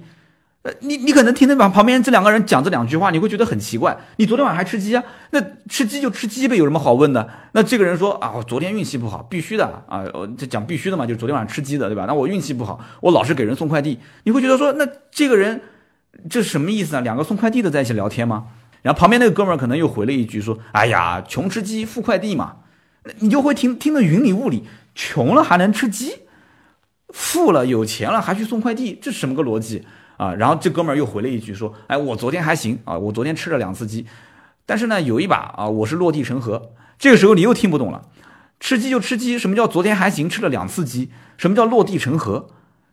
[0.65, 3.95] 呃，你你可能听得旁旁边这两个人讲这两句话，你会觉得很奇怪。
[4.17, 5.04] 你昨天晚上还吃鸡啊？
[5.30, 7.30] 那吃鸡就吃鸡呗，有什么好问的？
[7.51, 10.04] 那这个人说啊，我昨天运气不好，必须的啊，
[10.36, 12.06] 这讲必须的嘛，就是昨天晚上吃鸡的，对吧？
[12.08, 15.62] 那我运气不好，我老是给人送快递，你会觉得说，那这个人
[16.28, 17.01] 这什么意思啊？
[17.01, 18.45] 两个送快递的在一起聊天吗？
[18.82, 22.56] 然后旁边那个哥们儿可能又回了一句说，哎呀，穷吃鸡，富快递嘛。
[23.19, 24.63] 你就会听听得云里雾里，
[24.95, 26.21] 穷了还能吃鸡，
[27.10, 29.86] 富了有钱了还去送快递，这什么个逻辑？
[30.17, 34.06] 啊，然后这哥们儿又回了一句说：“哎，我昨天还行啊，我昨天吃了两次鸡，
[34.65, 36.71] 但是呢，有一把啊，我是落地成盒。
[36.97, 38.08] 这个时候你又听不懂了，
[38.60, 41.10] 吃鸡就吃鸡，什么叫昨天还行，吃了两次鸡？
[41.38, 42.47] 什么叫落地成盒？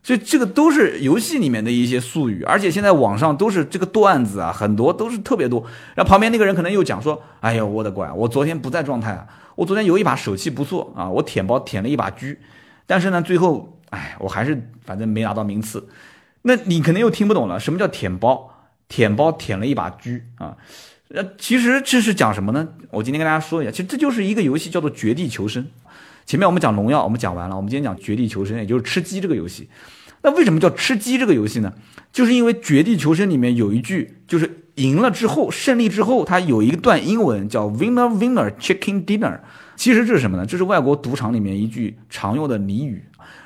[0.05, 5.63] 所以这个都是游戏里面的一些术语，而且现在网上都是这个段子啊，很多都是特别多。
[5.95, 12.35] 然后旁边那个人可能又讲说：，哎呦，我的乖，我昨天不在状态啊，我昨天有一把手气不错啊，我舔包舔了一把狙，
[12.85, 15.87] 但是呢，最后，哎，我还是反正没拿到名次。”
[16.43, 18.51] 那你可能又听不懂了，什么叫舔包？
[18.87, 20.55] 舔包舔了一把狙啊，
[21.09, 22.67] 呃，其实这是讲什么呢？
[22.91, 25.63] 我今天跟大家说一下，其实这就是一个游戏，叫做《绝地求生》。
[26.25, 29.67] 前面我们讲农药，我们讲完了，我们今天讲《绝地求生》，也就是吃鸡这个游戏。
[30.21, 31.73] 那为什么叫吃鸡这个游戏呢？
[32.11, 39.39] 就是因为《绝地求生》里面有一句，就是赢了之后，胜利之后，它有一段英文叫 “winner winner chicken dinner”。
[39.75, 40.45] 其实这是什么呢？
[40.45, 43.03] 这是外国赌场里面一句常用的俚语，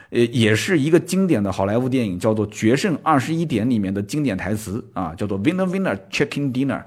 [0.09, 6.81] 呃，也是一个经典的好莱坞电影叫做《决胜二十一点》里面的经典台词啊，叫做 “winner winner chicken dinner”。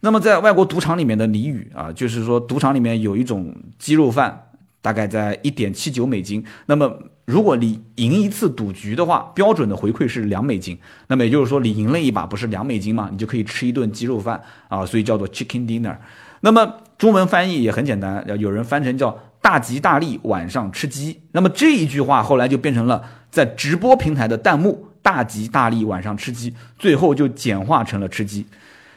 [0.00, 4.44] 那么在外国赌场里面的俚语啊，就是说赌场里面有一种鸡肉饭。
[4.80, 6.42] 大概在一点七九美金。
[6.66, 6.88] 那么，
[7.24, 10.78] 如果你赢一次赌局的话，标准的回馈是两美金。
[11.08, 13.08] 那么也就是说，你赢了一把，不是两美金吗？
[13.10, 15.96] 你就可以吃一顿鸡肉饭啊，所以叫做 chicken dinner。
[16.42, 21.22] 那么中文翻译也很简单，有人翻成叫大吉大利晚上吃鸡。
[21.32, 28.44] 那么这一句话后来就变成了在直播平台的弹幕“大吉大利晚上吃鸡”，最后就简化成了吃鸡。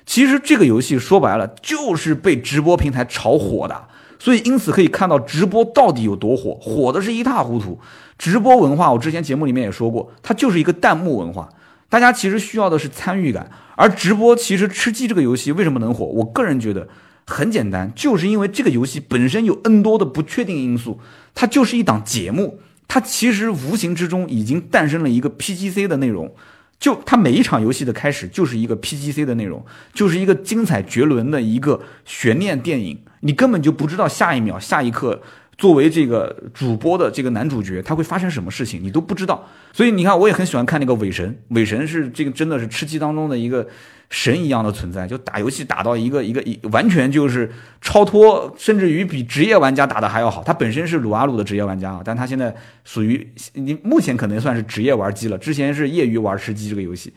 [0.05, 3.87] 其实这个游戏说白了就是被直播平台炒火的。
[4.19, 7.79] 所以，因此可以看到直播到底有多火，火的是一塌糊涂。
[8.17, 11.47] 直播文化，我之前节目里面也说过，它就是一个弹幕文化。
[11.87, 16.05] 大家其实需要的是参与感，而直播其实吃鸡这个游戏为什么能火？
[16.07, 16.85] 我个人觉得
[17.25, 20.99] 很简单，就是因为这个游戏本身有 N 多的不确定因素，
[21.34, 26.36] 它就是一档节目，它其实无形之中已经诞生了一个 PGC 的内容。
[26.79, 35.21] 就它每一场游戏的开始就是一个 PGC 的内容，就是一个精彩绝伦的一个悬念电影，你根本就不知道下一秒、下一刻，
[35.60, 39.47] 作为这个主播的这个男主角他会发生什么事情，你都不知道。
[39.71, 43.67] 所以你看，我也很喜欢看那个《伪神》，《伪神》是这个真的是吃鸡当中的一个。
[44.12, 50.43] 神一样的存在，就打游戏打到一个一个一，完全就是超脱，甚至于比职业玩家打的还要好。
[50.43, 55.38] 他本身是撸啊撸的职业玩家啊，但他现在属于你目前可能算是职业玩机了。
[55.38, 57.13] 之前是业余玩吃鸡这个游戏，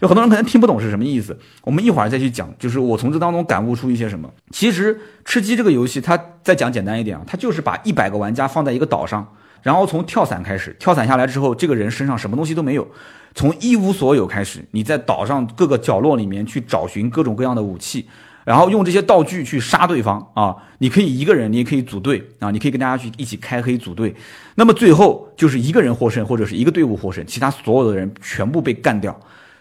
[0.00, 1.38] 有很多人可能听不懂是什么意思。
[1.64, 4.32] 我们一会儿再去讲，就是我从这当中感悟出一些什么。
[4.50, 9.36] 其实吃鸡这个游戏，它再讲简单一点啊，它就是把一百个玩家放在一个岛上，
[9.68, 12.88] 然后从跳伞开始，跳伞下来之后，这个人身上什么东西都没有。
[13.34, 18.08] 从一无所有开始，你在岛上各个角落里面去找寻各种各样的武器，
[18.46, 20.56] 然后用这些道具去杀对方啊！
[20.78, 22.50] 你可以一个人，你也可以组队啊！
[22.50, 24.14] 你可以跟大家去一起开黑组队。
[24.54, 29.14] 那么最后就是一个人获胜，或者是一个队伍获胜，其他所有的人全部被干掉。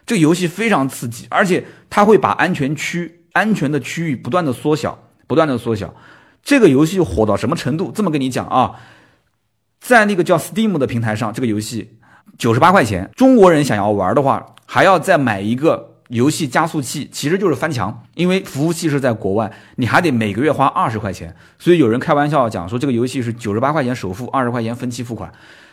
[0.05, 5.93] 这个游戏非常刺激，而且它会把安全区、安全的区域不断的缩小，不断的缩小。
[6.41, 7.91] 这个游戏火到什么程度？
[7.93, 8.71] 这么跟你讲啊，
[9.79, 11.97] 在那个叫 Steam 的平台上，这个游戏。
[12.37, 21.35] 九十八块钱，中国人想要玩的话，还要再买一个游戏加速器，其实就是翻墙，因为服务器是在国外，你还得每个月花二十块钱。
[21.57, 25.31] 所以有人开玩笑讲说，这个游戏是九十八块钱首付，二十块钱分期付款。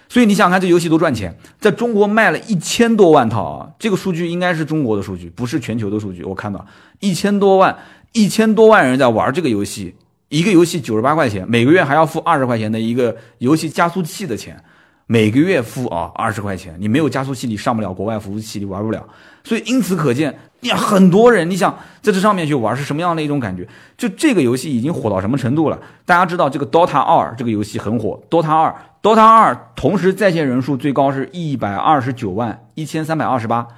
[0.08, 3.70] 所以你想看这游戏多赚钱，在中国卖了一千多万套啊！
[3.78, 6.22] 这个数据应该是中国的数据，不是全球的数据。
[6.24, 6.64] 我看到
[7.00, 7.76] 一千多万，
[8.12, 9.94] 一千多万人在玩这个游戏，
[10.34, 14.60] 一个游戏九十八块钱，每个月还要付二十块钱的一个游戏加速器的钱。
[15.06, 19.06] 每个月付啊二十块钱，你没有加速器，你上不了国外服务器，你玩不了。
[19.44, 23.68] 所以因此可见，呀，很多人你想在这上面去玩是什么样的一种感觉？
[23.96, 25.78] 就这个游戏已经火到什么程度了？
[26.04, 33.68] 大家知道这个 DOTA 二这个游戏很火，DOTA 二，DOTA 二同时在线人数最高是一百二十九万一千三百二十八。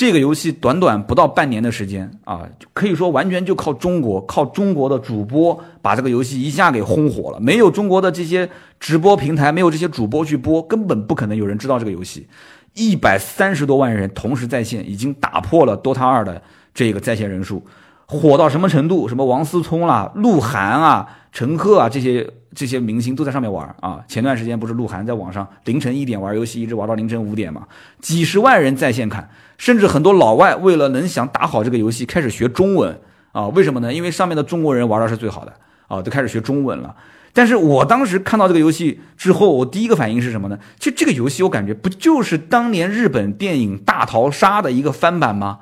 [0.00, 7.38] 这个游戏短短不到半年的时间啊，可以说完全就靠中国，靠中国的主播把这个游戏一下给轰火了。
[7.38, 12.26] 没有中国的这些直播平台，没有这些主播去播，根本不可能有人知道这个游戏。
[12.72, 16.40] 一百三十多万人同时在线，已经打破了 DOTA 二的
[16.72, 17.62] 这个在线人数，
[18.06, 19.06] 火到什么程度？
[19.06, 22.28] 什么王思聪啦、鹿晗啊、陈赫啊这些。
[22.52, 24.00] 这些明星都在上面玩啊！
[24.08, 27.62] 前段时间不是鹿晗在网上凌晨一点玩游戏，一直玩到凌晨五点嘛？
[28.00, 33.46] 几十万人在线看，甚至很多老外为了能想打好这个游戏，开始学中文啊？
[33.46, 33.94] 为什么呢？
[33.94, 35.52] 因为上面的中国人玩的是最好的
[35.86, 36.92] 啊，都开始学中文了。
[37.32, 40.58] 但是我当时看到这个游戏之后，我第一个反应是什么呢？
[40.80, 45.60] 其实这个游戏我感觉不就是当年日本电影《大逃杀》的一个翻版吗？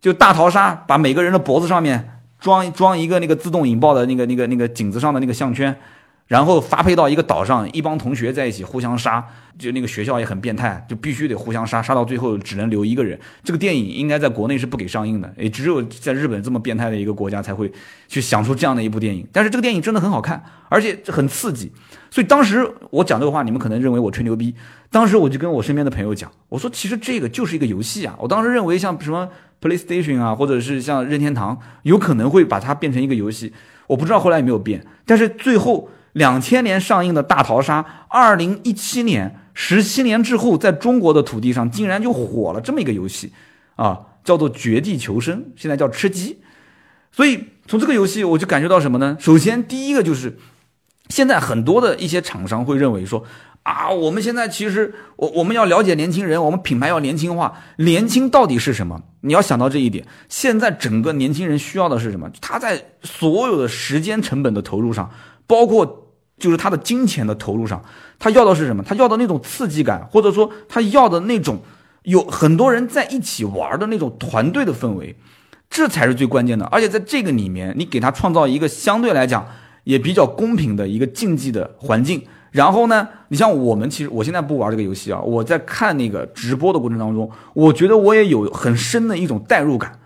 [0.00, 5.76] 就大逃杀，把每个人的脖子上面装装一个那个自动引爆的那个那个那个颈子上的那个项圈。
[6.26, 9.20] 然后发配到一个岛上，一帮同学在一起互相杀，
[9.58, 13.18] 就那个学校也很变态，就必须得互相杀，杀到最后只能留一个人。
[13.42, 17.72] 这个电影应该在国内是不给上映的，也只有在日本这么变态的一个国家才会
[18.06, 19.26] 去想出这样的一部电影。
[19.32, 21.72] 但是这个电影真的很好看，而且很刺激。
[22.12, 24.54] 所以当时我讲这个话，你们可能认为我吹牛逼。
[24.88, 28.14] 当时我就跟我身边的朋友讲，我说其实这个就是一个游戏啊。
[28.20, 29.28] 我当时认为像什么
[29.60, 33.52] PlayStation 啊，或者是像任天堂，有可能会把它变成一个游戏。
[33.86, 35.88] 我不知道后来有没有变，但是最后。
[36.14, 43.32] 两千年上映的大逃杀，二零一七年，十七年之后，在中国的土地上竟然就火了这么一个游戏，
[43.76, 46.40] 啊，叫做绝地求生，现在叫吃鸡。
[47.12, 49.16] 所以从这个游戏我就感觉到什么呢？
[49.20, 50.36] 首先第一个就是，
[51.10, 53.24] 现在很多的一些厂商会认为说。
[53.62, 57.60] 啊，我们现在其实我我们要了解年轻人，我们品牌要年轻化。
[57.76, 59.02] 年轻到底是什么？
[59.20, 60.06] 你要想到这一点。
[60.28, 62.30] 现在整个年轻人需要的是什么？
[62.40, 65.10] 他在所有的时间成本的投入上，
[65.46, 67.84] 包括就是他的金钱的投入上，
[68.18, 68.82] 他要的是什么？
[68.82, 71.60] 他要的那种刺激感，或者说他要的那种
[72.04, 75.14] 有很多人在一起玩的那种团队的氛围，
[75.68, 76.64] 这才是最关键的。
[76.64, 79.46] 而且在这个里面，你给他创造一个相对来讲
[79.84, 82.24] 也比较公平的一个竞技的环境。
[82.50, 83.08] 然后呢？
[83.28, 85.20] 你像我们，其实我现在不玩这个游戏啊。
[85.20, 89.98] 我在看那个直播的过程当中，我觉得我也有很深的一种代入感。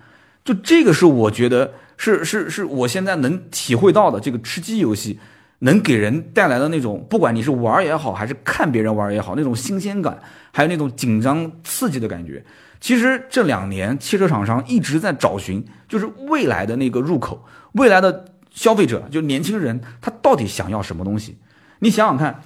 [0.44, 5.18] 就这个是我觉得是是是我现在能体会到的，这个吃鸡游戏
[5.60, 10.18] 能给人带来的那种，不管你是玩也好，还是看别人玩也好，那种新鲜感，
[10.52, 12.44] 还有那种紧张刺激的感觉。
[12.78, 21.38] 其实这两年汽车厂商一直在找寻，就是未来的那个入口，未来的消费者，就年轻人，他到底想要什么东西？
[21.80, 22.42] 你想想看，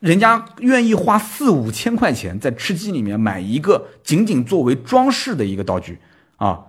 [0.00, 5.98] 人家愿意花四五千块钱在吃鸡里面买一个仅仅作为装饰的一个道具
[6.36, 6.64] 啊，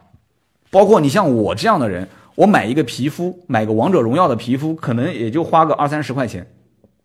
[0.71, 6.47] 包括你像我这样的人，我买一个皮肤，买个王者荣耀的皮肤，可能也就花个二三十块钱，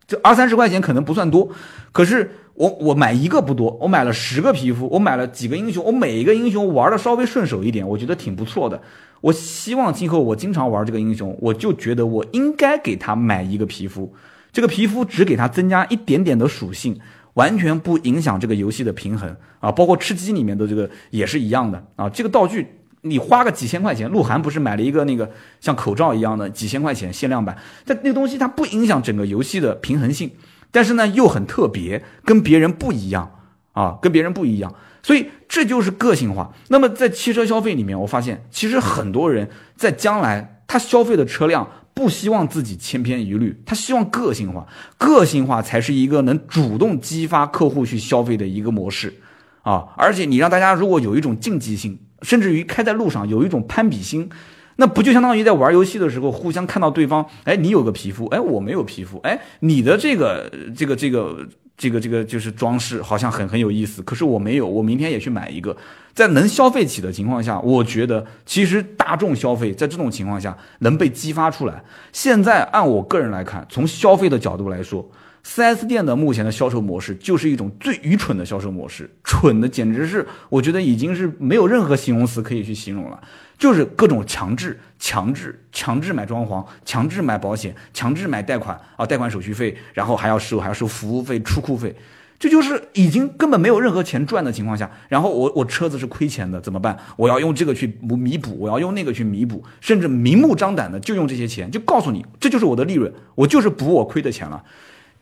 [0.06, 1.48] 这二三十块钱可能不算多，
[1.92, 8.80] 可是我我买一个不多，我买了十个皮肤，我买了几个英雄，我每一个英雄玩的稍微顺手一点，我觉得挺不错的。
[9.20, 14.14] 我希望今后我经常玩这个英雄，我就觉得我应该给他买一个皮肤。
[14.54, 16.96] 这个皮肤只给它增加一点点的属性，
[17.32, 19.72] 完全不影响这个游戏的平衡啊！
[19.72, 22.08] 包括吃鸡里面的这个也是一样的啊！
[22.08, 22.64] 这个道具
[23.00, 25.28] 你花个几千块钱，鹿晗不是买了一个那个
[25.60, 30.30] 像口罩一样的几千块钱限量版，但那个东西它不影响整个游戏的平衡性，
[30.70, 33.28] 但是呢又很特别，跟别人不一样
[33.72, 36.54] 啊，跟别人不一样，所以这就是个性化。
[36.68, 41.68] 那么在汽车消费里面，我发现其实很多人在将来他消费的车辆。
[41.94, 44.66] 不希望自己千篇一律，他希望个性化，
[44.98, 49.14] 个性化才是一个能主动激发客户去消费的一个模式，
[49.62, 49.86] 啊！
[49.96, 54.28] 而且你让大家如果有一种竞技性，甚至于开在路上有一种攀比心，
[54.76, 61.48] 那不就相当于在玩游戏的时候互相看到对方，哎，你有个皮肤，哎，我没有皮肤，哎，你的这个这个这个。
[61.76, 64.00] 这个这个就是装饰，好像很很有意思。
[64.02, 65.76] 可是我没有，我明天也去买一个。
[66.12, 71.82] 在能消费起的情况下，我觉得其实大众消费在这种情况下能被激发出来。
[72.12, 75.04] 现在按我个人来看，从消费的角度来说
[75.44, 83.20] ，4S 店的目前的销售模式就是一种最愚蠢的销售模式，蠢的简直是我觉得已经是没有任何形容词可以去形容了。
[83.56, 91.94] 就是各种强制、强制、强制买装潢，强制买保险，强制买贷款啊，贷款手续费，然后还要收，还要收服务费、出库费，
[92.36, 96.98] 这就是已经根本没有任何钱赚的情况下，然后我我车子是亏钱的，怎么办？
[97.16, 104.62] 我要用这个去弥补，我要用那个去弥补，甚至明目张胆的就用这些钱，就告诉你这就是我的利润，我就是补我亏的钱了。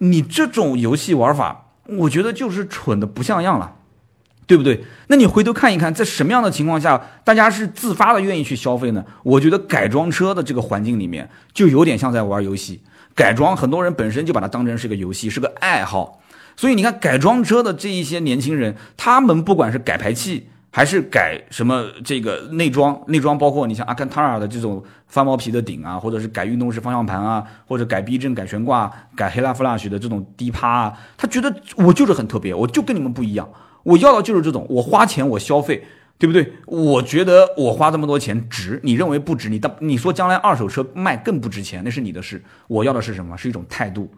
[0.03, 3.77] 你这种游戏玩法，我觉得就是蠢的不像样了。
[4.45, 4.85] 对不对？
[5.07, 9.03] 那你回头看一看，在什么样的情况下，大家是自发的愿意去消费呢？
[9.23, 12.83] 我觉得改装车的这个环境里面，就有点像在玩游戏。
[13.15, 16.21] 改装，很多人本身就把它当成是个游戏，是个爱好。
[16.57, 33.47] 所以你看，改装车的这一些年轻人，他们不管是改排气，还是改什么这个内装，内装包括你像阿坎塔尔的这种翻毛皮的顶啊，或者是改运动式方向盘啊，或者改避震、改悬挂、改黑拉 flash 的这种低趴啊，他觉得我就是很特别，我就跟你们不一样。
[33.83, 35.85] 我要的就是这种，我花钱我消费，
[36.17, 36.51] 对不对？
[36.65, 39.51] 我觉得我花这么多钱值，你认为不值？
[39.51, 42.43] 你当你说将来二手车卖更不值钱，那是你的事。
[42.67, 43.37] 我要的是什么？
[43.37, 44.11] 是一种态度。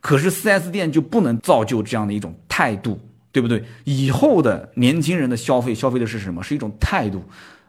[0.00, 2.98] 可是 4S 店就不能造就这样的一种态度，
[3.30, 3.64] 对不对？
[3.84, 6.42] 以后的年轻人的消费，消费的是什么？
[6.42, 7.22] 是一种态度。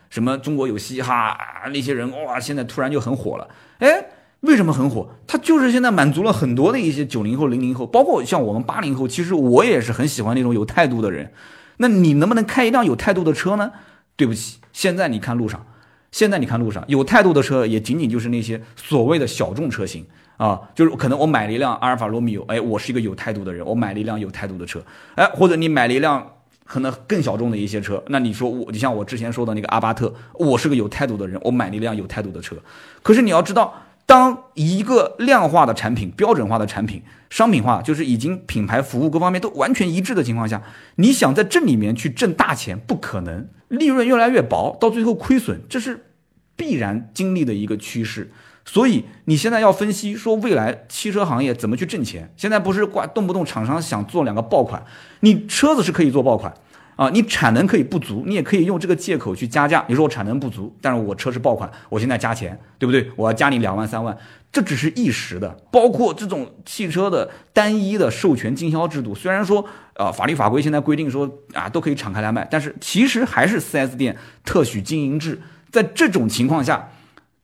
[0.10, 1.38] 什么中国有嘻哈
[1.72, 3.48] 那些人哇，现在突然就很火了。
[3.78, 4.06] 哎，
[4.40, 5.08] 为什么很火？
[5.28, 9.08] 他就是现在满足了很多的一些九零后、零零后，包括像我们八零后。
[9.08, 11.32] 其实我也是很喜欢那种有态度的人。
[11.78, 13.72] 那你能不能开一辆有态度的车呢？
[14.16, 15.66] 对不起，现在你看路上，
[16.12, 20.06] 现在你看路上有态度的车也仅仅就是那些所谓的小众车型
[20.40, 24.82] 啊，就是可能我买了一辆阿尔法罗密欧，哎，我是一个有态度的人，我买了一辆有态度的车，
[25.16, 26.26] 哎，或者你买了一辆
[26.64, 32.56] 可能更小众的一些车，那你说我，你像我之前说的那个阿巴特，我是个有态度的人，我买了一辆有态度的车，
[33.04, 33.74] 可是你要知道。
[34.06, 40.64] 当一个量化的产品、标准化的产品、商品化，就是已经品牌服务各方面都完全一致的情况下，
[40.96, 46.08] 你想在这里面去挣大钱，不可能，利润越来越薄，到最后亏损，这是
[46.56, 48.32] 必然经历的一个趋势。
[48.72, 52.32] 所以你现在要分析说未来汽车行业怎么去挣钱。
[52.38, 54.86] 现在不是挂动不动厂商想做两个爆款，
[55.22, 56.54] 你车子是可以做爆款。
[56.96, 59.84] 啊，你产能可以不足，你也可以用这个借口去加价。
[59.88, 63.10] 你说我产能不足，但是我车是爆款，我现在加钱，对不对？
[63.16, 64.16] 我要加你两万三万，
[64.52, 65.58] 这只是一时的。
[65.72, 69.66] 包括这种汽车的单一的授权经销制度，虽然说
[69.96, 75.42] 呃法律法规现在规定说啊都可以敞开来卖，但是其实还是 4S 店特许经营制。
[75.72, 76.90] 在这种情况下。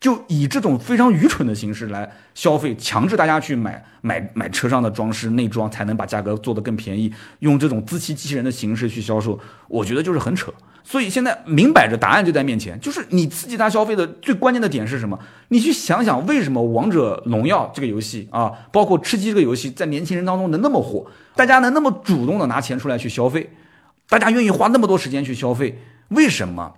[0.05, 7.11] 就以这种非常愚蠢的形式来消费，强制大家去买买买车上的装饰内装，才能把价格做得更便宜。
[7.39, 10.53] 用这种自欺欺人的形式去销售，我觉得就是很扯。
[10.83, 15.17] 所以现在明摆着答案就在面前，就是你刺激他消费的最关键的点是什么？
[15.47, 23.49] 你去想想，为什么王者荣耀这个游戏啊，包括吃鸡这个游戏，在年轻人当中能那么火，大家能那么主动的拿钱出来去消费，
[24.07, 26.75] 大家愿意花那么多时间去消费，为什么？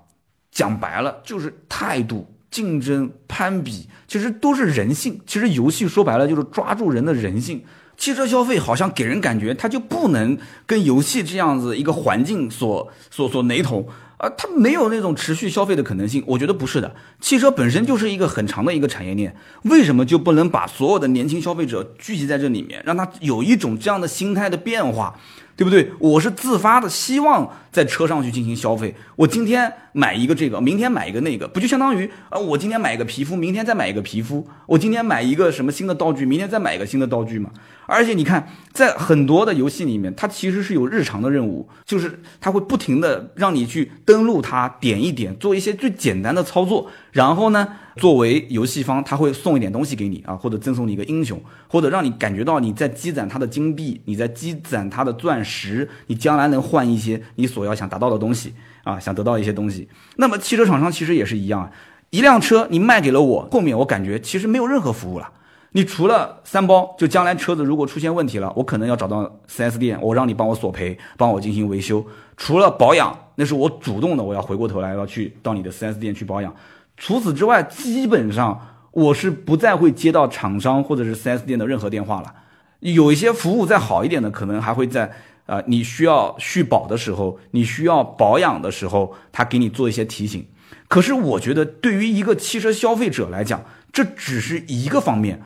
[0.49, 2.25] 讲白了就是态度。
[2.49, 7.63] 竞争攀比其实都是人性，其实游戏说白了就是抓住人的人性。
[7.97, 10.37] 汽车消费好像给人感觉它就不能
[10.67, 13.87] 跟游戏这样子一个环境所所所雷同
[14.17, 16.23] 啊，它没有那种持续消费的可能性。
[16.27, 25.19] 我觉得不是的，汽车本身就是一个很长的一个产业链，为什么就不能把所有的年轻消费者聚集在这里面，让他有一种这样的心态的变化？
[25.57, 25.91] 对不对？
[25.97, 28.93] 我是自发的，希望在车上去进行消费。
[29.15, 32.37] 我今天买一个这个，明天买一个那个，不就相当于啊？
[32.37, 34.47] 我今天买一个皮肤，明天再买一个皮肤。
[34.67, 37.49] 我今天买一个什么新的道具，明天再买一个新的道具嘛？
[37.87, 47.67] 而且你看，在很多的游戏里面，它其实是有日常的任务，就是它会不停的让你去登录它，点一点，做一些最简单的操作，然后呢？
[47.97, 59.89] 作为游戏方，他会送一点东西给你啊，或者赠送你一个英雄，或者让你感觉到你在积攒他的金币，你在积攒他的钻石，你将来能换一些你所要想达到的东西啊，想得到一些东西。
[60.15, 61.71] 那么汽车厂商其实也是一样，
[62.11, 65.31] 一辆车你卖给了我，后面我感觉其实没有任何服务了。
[65.73, 72.03] 你除了三包，就将来车子如果出现问题了，我可能要找到 4S 店，我让你帮我索赔，帮我进行维修。
[72.35, 76.55] 除了保养，那是我主动的，我要回过头来要去到你的 4S 店去保养。
[76.97, 78.59] 除此之外，基本上
[78.91, 82.33] 我是不再会接到厂商或者是 4S 店的任何电话了。
[82.79, 85.11] 有一些服务再好一点的，可能还会在
[85.45, 90.43] 呃你需要续保的时候，你需要保养的时候，他给你做一些提醒。
[90.87, 95.41] 可是我觉得，对于一个汽车消费者来讲，这只是一个方面。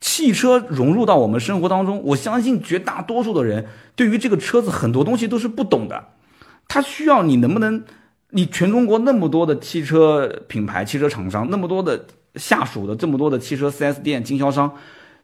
[0.00, 6.08] 汽车融入到我们生活当中，我相信绝大多数的人对于这个车子很多东西都是不懂的。
[6.66, 7.84] 他需要你能不能？
[8.30, 14.74] 你全中国那么多的汽车品牌、汽车厂商，那么多的下属的这么多的汽车 4S 店经销商，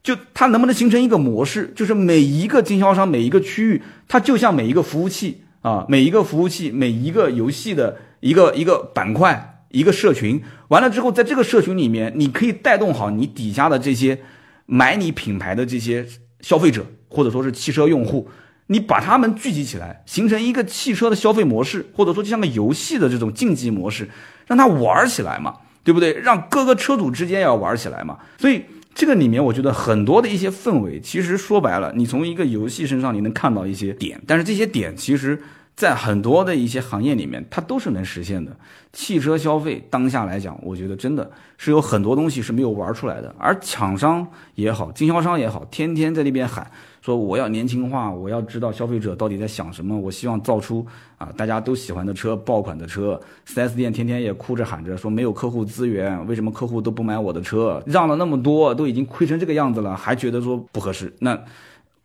[0.03, 1.73] 就它能不能形成一个模式？
[1.75, 10.41] 就是每一个经销商、每一个区域，它就像每一个服务器啊，每一个服务器、每一个游戏的一个一个板块、一个社群。
[10.69, 14.21] 完了之后，在这个社群里面，你可以带动好你底下的这些
[14.67, 16.07] 买你品牌的这些
[16.41, 18.29] 消费者，或者说是汽车用户。
[18.73, 24.09] 你把他们聚集起来，形成一个汽车的消费模式，或者说就像个游戏的这种竞技模式，
[24.47, 25.55] 让他玩起来嘛，
[25.85, 26.15] 对不对？
[26.15, 28.19] 让各个车主之间要玩起来嘛。
[28.39, 28.65] 所以
[28.95, 35.41] 这个里面，我觉得很多的一些氛围，其实说白了，你从一个游戏身上你能看到一些点，但是这些点其实。
[35.75, 38.55] 在很多的一些行业里面，它都是能实现的。
[38.93, 43.35] 汽车消费当下来讲，我觉得真的是有很多东西是没有玩出来的。
[43.39, 46.71] 而厂商也好，经销商也好，天天在那边喊
[47.01, 53.19] 说我要年轻化，我要知道消费者到底在想什么，我希望造出啊大家都喜欢的车，爆款的车。
[53.49, 57.83] 4S 店天天也哭着喊着说没有客户资源，为什么客户都不买我的车？
[57.87, 61.11] 让了那么多，都已经亏成这个样子了，还觉得说不合适？
[61.21, 61.39] 那。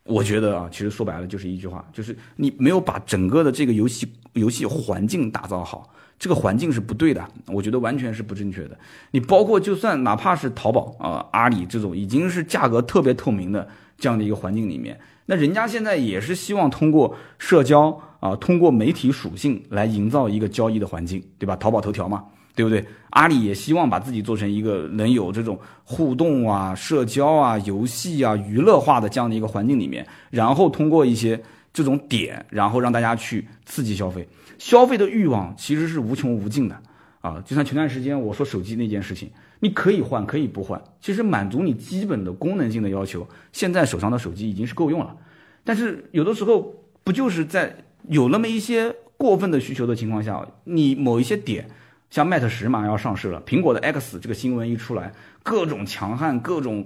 [0.08, 7.24] 我觉得啊，其实说白了就是一句话，就是你没有把整个的这个游戏游戏环境打造好，这个环境是不对的。
[7.48, 8.78] 我觉得完全是不正确的。
[9.12, 21.56] 你包括就算哪怕是淘宝啊、阿里这种已经是价格特别透明的这样的一个环境里面，那人家现在也是希望通过社交啊，通过媒体属性来营造一个交易的环境，对吧？
[21.56, 22.26] 淘宝头条嘛。
[22.58, 22.84] 对不对？
[23.12, 31.40] 阿里也希望把自己做成一个能有这种互动啊、社交啊、游戏啊、娱乐化的这样的一个环境里面，然后通过一些
[31.72, 34.28] 这种点，然后让大家去刺激消费。
[34.58, 36.76] 消费的欲望其实是无穷无尽的
[37.22, 37.42] 啊！
[37.46, 39.30] 就像前段时间我说手机那件事情，
[39.60, 45.16] 你可以换，可以不换，其实满足你基本的功能性的要求，现在手上的手机已经是够用了。
[45.64, 47.76] 但是有的时候不就是在
[48.10, 51.70] 有那么一些过分的需求的情况下，你某一些点。
[52.10, 55.12] 像 Mate 十马上要上市了，苹果的 X 这个新闻一出来，
[55.44, 56.86] 各种强悍，各种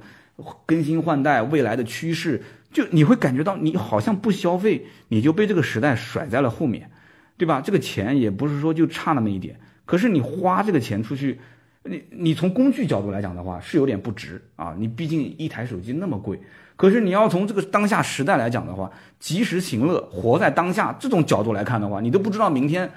[0.66, 2.42] 更新换代，未来的趋势，
[2.72, 6.90] 就你会感觉到你好像不消费，你就被这个时代甩在了后面，
[7.38, 7.62] 对吧？
[7.62, 11.40] 这个钱也不是说就差那么一点，可是你花这个钱出去，
[11.84, 14.76] 你你从工具角度来讲的话，是有点不值啊。
[14.78, 16.40] 你毕竟一台手机那么贵，
[16.76, 22.90] 可是你要从这个当下时代来讲的话，及时行乐，活在当下这种角度来看的话，你都不知道明天，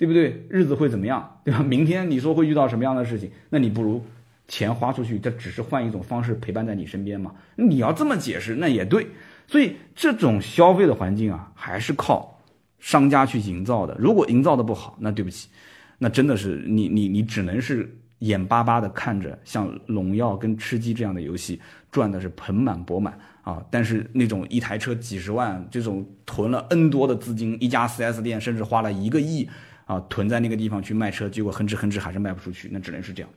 [0.00, 0.46] 对不对？
[0.48, 1.62] 日子会怎么样，对吧？
[1.62, 4.02] 明天你说会遇到什么样的事情，那你不如
[4.48, 7.34] 钱花出去，这只是换一种方式陪伴在你身边嘛。
[7.56, 9.06] 你要这么解释，那也对。
[9.46, 12.40] 所以这种消费的环境啊，还是靠
[12.78, 13.94] 商家去营造的。
[13.98, 15.50] 如果营造的不好，那对不起，
[15.98, 17.94] 那真的是你你你只能是。
[18.20, 21.58] 眼巴巴的看着像荣耀跟吃鸡这样的游戏
[21.90, 29.48] 赚的是盆满钵满啊，但是那种一台车几十万，这种囤了 N 多的资金，一家 4S 店甚至花了一个亿
[29.90, 33.30] 啊囤在那个地方去卖车，结果哼哧哼哧还是卖不出去，那只能是这样。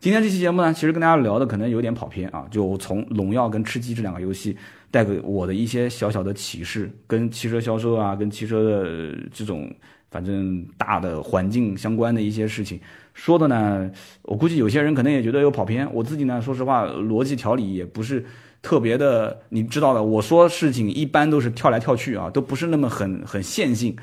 [0.00, 4.56] 今天这期节目呢，其实跟大家聊的可能有点跑偏啊，就从荣耀跟吃鸡这两个游戏
[4.90, 9.72] 带给我的一些小小的启示，跟汽车销售啊，跟汽车的这种。
[10.10, 12.78] 反正大的环境相关的一些事情
[13.14, 13.90] 说的呢，
[14.22, 15.92] 我估计有些人可能也觉得有跑偏。
[15.92, 18.24] 我自己呢，说实话，逻辑条理也不是
[18.62, 20.00] 特别的，你知道的。
[20.00, 23.96] 我说事情一般都是跳来跳去啊，都不是那么很很线性，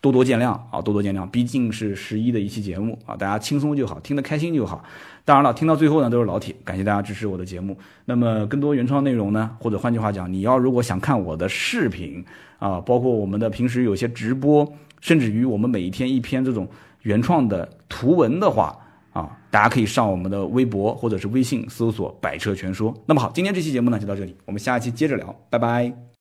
[0.00, 1.28] 多多见谅啊，多多见谅。
[1.28, 4.82] 毕竟是十一的一期节目啊，大家轻松就好，听得开心就好。
[5.24, 7.76] 当然了，听到最后呢都是老铁，感谢大家支持我的节目。
[8.04, 12.24] 那么更多原创内容呢，或者换句话讲，你要如果想看我的视频
[12.58, 14.70] 啊，包括我们的平时有些直播。
[15.00, 16.66] 甚至于我们每一天一篇这种
[17.02, 18.76] 原创的图文的话
[19.12, 22.92] 啊，大家可以上我们的微博或者是微信搜索“百车全说”。
[23.06, 26.07] 那么好，今天这期节目呢就到这里，我们下一期接着聊，拜拜。